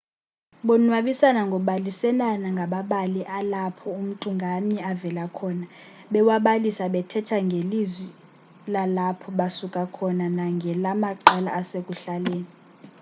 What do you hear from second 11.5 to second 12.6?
asekuhlaleni